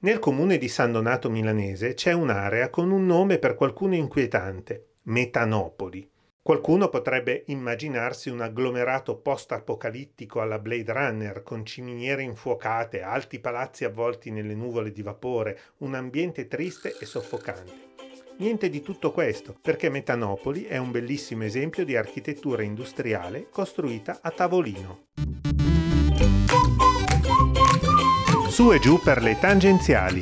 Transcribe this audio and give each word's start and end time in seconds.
Nel 0.00 0.20
comune 0.20 0.58
di 0.58 0.68
San 0.68 0.92
Donato 0.92 1.28
Milanese 1.28 1.94
c'è 1.94 2.12
un'area 2.12 2.70
con 2.70 2.92
un 2.92 3.04
nome 3.04 3.38
per 3.38 3.56
qualcuno 3.56 3.96
inquietante, 3.96 4.90
Metanopoli. 5.02 6.08
Qualcuno 6.40 6.88
potrebbe 6.88 7.42
immaginarsi 7.46 8.30
un 8.30 8.40
agglomerato 8.40 9.16
post-apocalittico 9.16 10.40
alla 10.40 10.60
Blade 10.60 10.92
Runner, 10.92 11.42
con 11.42 11.66
ciminiere 11.66 12.22
infuocate, 12.22 13.02
alti 13.02 13.40
palazzi 13.40 13.84
avvolti 13.84 14.30
nelle 14.30 14.54
nuvole 14.54 14.92
di 14.92 15.02
vapore, 15.02 15.58
un 15.78 15.96
ambiente 15.96 16.46
triste 16.46 16.96
e 16.96 17.04
soffocante. 17.04 17.86
Niente 18.36 18.68
di 18.68 18.82
tutto 18.82 19.10
questo, 19.10 19.56
perché 19.60 19.90
Metanopoli 19.90 20.66
è 20.66 20.76
un 20.76 20.92
bellissimo 20.92 21.42
esempio 21.42 21.84
di 21.84 21.96
architettura 21.96 22.62
industriale 22.62 23.48
costruita 23.50 24.20
a 24.22 24.30
tavolino. 24.30 25.06
Su 28.58 28.72
e 28.72 28.80
giù 28.80 28.98
per 29.00 29.22
le 29.22 29.38
tangenziali. 29.38 30.20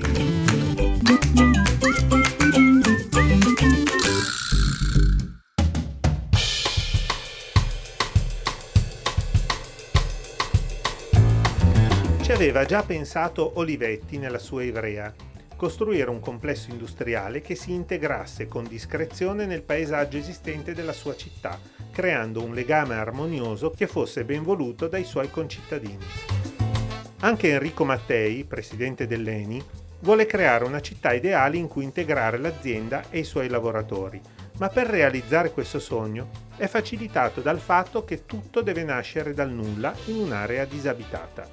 Ci 12.20 12.30
aveva 12.30 12.66
già 12.66 12.82
pensato 12.82 13.52
Olivetti 13.54 14.18
nella 14.18 14.38
sua 14.38 14.64
Ivrea, 14.64 15.14
costruire 15.56 16.10
un 16.10 16.20
complesso 16.20 16.68
industriale 16.68 17.40
che 17.40 17.54
si 17.54 17.72
integrasse 17.72 18.48
con 18.48 18.64
discrezione 18.68 19.46
nel 19.46 19.62
paesaggio 19.62 20.18
esistente 20.18 20.74
della 20.74 20.92
sua 20.92 21.16
città, 21.16 21.58
creando 21.90 22.44
un 22.44 22.52
legame 22.52 22.96
armonioso 22.96 23.70
che 23.70 23.86
fosse 23.86 24.26
ben 24.26 24.42
voluto 24.42 24.88
dai 24.88 25.04
suoi 25.04 25.30
concittadini. 25.30 26.35
Anche 27.20 27.48
Enrico 27.48 27.84
Mattei, 27.86 28.44
presidente 28.44 29.06
dell'ENI, 29.06 29.64
vuole 30.00 30.26
creare 30.26 30.64
una 30.64 30.80
città 30.80 31.14
ideale 31.14 31.56
in 31.56 31.66
cui 31.66 31.82
integrare 31.82 32.36
l'azienda 32.36 33.04
e 33.08 33.20
i 33.20 33.24
suoi 33.24 33.48
lavoratori, 33.48 34.20
ma 34.58 34.68
per 34.68 34.86
realizzare 34.86 35.50
questo 35.50 35.78
sogno 35.78 36.28
è 36.56 36.66
facilitato 36.66 37.40
dal 37.40 37.58
fatto 37.58 38.04
che 38.04 38.26
tutto 38.26 38.60
deve 38.60 38.84
nascere 38.84 39.32
dal 39.32 39.50
nulla 39.50 39.94
in 40.06 40.16
un'area 40.16 40.66
disabitata. 40.66 41.48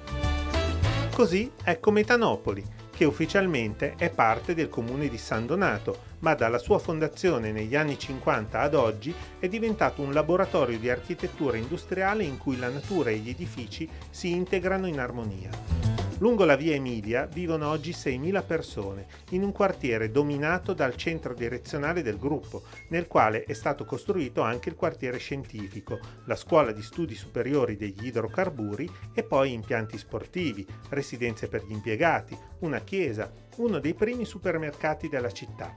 Così 1.10 1.50
ecco 1.64 1.90
Metanopoli, 1.90 2.62
che 2.94 3.04
ufficialmente 3.04 3.94
è 3.96 4.10
parte 4.10 4.54
del 4.54 4.68
comune 4.68 5.08
di 5.08 5.18
San 5.18 5.46
Donato, 5.46 6.12
ma 6.20 6.34
dalla 6.34 6.58
sua 6.58 6.78
fondazione 6.78 7.52
negli 7.52 7.76
anni 7.76 7.98
50 7.98 8.60
ad 8.60 8.74
oggi 8.74 9.14
è 9.38 9.48
diventato 9.48 10.00
un 10.00 10.12
laboratorio 10.12 10.78
di 10.78 10.88
architettura 10.88 11.56
industriale 11.56 12.24
in 12.24 12.38
cui 12.38 12.56
la 12.56 12.68
natura 12.68 13.10
e 13.10 13.18
gli 13.18 13.28
edifici 13.28 13.88
si 14.10 14.30
integrano 14.30 14.86
in 14.86 15.00
armonia. 15.00 15.83
Lungo 16.18 16.44
la 16.44 16.54
via 16.54 16.74
Emilia 16.74 17.26
vivono 17.26 17.68
oggi 17.68 17.90
6.000 17.90 18.44
persone, 18.46 19.06
in 19.30 19.42
un 19.42 19.50
quartiere 19.50 20.12
dominato 20.12 20.72
dal 20.72 20.94
centro 20.94 21.34
direzionale 21.34 22.02
del 22.02 22.18
gruppo, 22.18 22.62
nel 22.90 23.08
quale 23.08 23.42
è 23.42 23.52
stato 23.52 23.84
costruito 23.84 24.40
anche 24.40 24.68
il 24.68 24.76
quartiere 24.76 25.18
scientifico, 25.18 25.98
la 26.26 26.36
scuola 26.36 26.70
di 26.70 26.82
studi 26.82 27.16
superiori 27.16 27.76
degli 27.76 28.06
idrocarburi 28.06 28.88
e 29.12 29.24
poi 29.24 29.52
impianti 29.52 29.98
sportivi, 29.98 30.64
residenze 30.90 31.48
per 31.48 31.64
gli 31.66 31.72
impiegati, 31.72 32.38
una 32.60 32.78
chiesa, 32.78 33.32
uno 33.56 33.80
dei 33.80 33.94
primi 33.94 34.24
supermercati 34.24 35.08
della 35.08 35.32
città. 35.32 35.76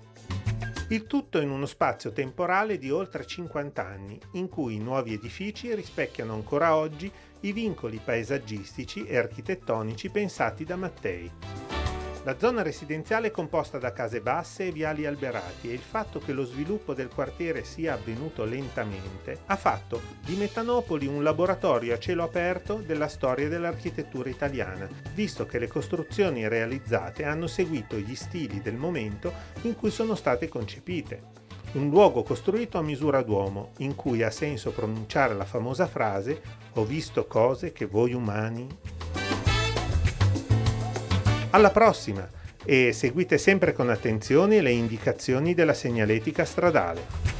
Il 0.89 1.05
tutto 1.05 1.41
in 1.41 1.49
uno 1.49 1.65
spazio 1.65 2.13
temporale 2.13 2.77
di 2.77 2.89
oltre 2.89 3.25
50 3.25 3.85
anni, 3.85 4.17
in 4.33 4.47
cui 4.47 4.75
i 4.75 4.79
nuovi 4.79 5.11
edifici 5.11 5.75
rispecchiano 5.75 6.33
ancora 6.33 6.77
oggi 6.77 7.11
i 7.41 7.51
vincoli 7.51 7.99
paesaggistici 8.01 9.05
e 9.05 9.17
architettonici 9.17 10.09
pensati 10.09 10.63
da 10.63 10.77
Mattei. 10.77 11.66
La 12.27 12.37
zona 12.37 12.61
residenziale 12.61 13.27
è 13.27 13.31
composta 13.31 13.77
da 13.77 13.93
case 13.93 14.19
basse 14.19 14.67
e 14.67 14.71
viali 14.73 15.05
alberati 15.05 15.69
e 15.69 15.73
il 15.73 15.79
fatto 15.79 16.19
che 16.19 16.33
lo 16.33 16.43
sviluppo 16.43 16.93
del 16.93 17.07
quartiere 17.07 17.63
sia 17.63 17.93
avvenuto 17.93 18.43
lentamente 18.43 19.43
ha 19.45 19.55
fatto 19.55 20.01
di 20.25 20.35
Metanopoli 20.35 21.07
un 21.07 21.23
laboratorio 21.23 21.93
a 21.93 21.99
cielo 21.99 22.23
aperto 22.23 22.83
della 22.85 23.07
storia 23.07 23.47
dell'architettura 23.47 24.27
italiana, 24.27 24.89
visto 25.13 25.45
che 25.45 25.57
le 25.57 25.67
costruzioni 25.67 26.45
realizzate 26.49 27.23
hanno 27.23 27.47
seguito 27.47 27.95
gli 27.95 28.15
stili 28.15 28.61
del 28.61 28.75
momento 28.75 29.31
in 29.61 29.77
cui 29.77 29.89
sono 29.89 30.13
state 30.13 30.49
concepite 30.49 31.45
un 31.73 31.89
luogo 31.89 32.23
costruito 32.23 32.77
a 32.77 32.81
misura 32.81 33.21
d'uomo, 33.21 33.71
in 33.77 33.95
cui 33.95 34.23
ha 34.23 34.31
senso 34.31 34.71
pronunciare 34.71 35.33
la 35.33 35.45
famosa 35.45 35.87
frase 35.87 36.41
Ho 36.73 36.83
visto 36.83 37.25
cose 37.25 37.71
che 37.71 37.85
voi 37.85 38.13
umani. 38.13 38.67
Alla 41.57 41.71
prossima 41.71 42.29
e 42.63 42.93
seguite 42.93 43.39
sempre 43.39 43.73
con 43.73 43.89
attenzione 43.89 44.61
le 44.61 44.69
indicazioni 44.69 45.55
della 45.55 45.73
segnaletica 45.73 46.45
stradale. 46.45 47.36